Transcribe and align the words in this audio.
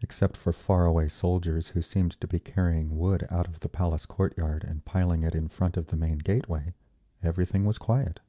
Except 0.00 0.34
for 0.34 0.54
far 0.54 0.86
away 0.86 1.08
soldiers 1.08 1.68
who 1.68 1.82
seemed 1.82 2.18
to 2.22 2.26
be 2.26 2.38
carrying 2.40 2.96
wood 2.96 3.26
out 3.28 3.46
of 3.46 3.60
the 3.60 3.68
Palace 3.68 4.06
courtyard 4.06 4.64
and 4.64 4.82
piling 4.86 5.24
it 5.24 5.34
in 5.34 5.46
front 5.48 5.76
of 5.76 5.88
the 5.88 5.94
main 5.98 6.16
gateway, 6.16 6.72
everything 7.22 7.66
was 7.66 7.76
quiet. 7.76 8.20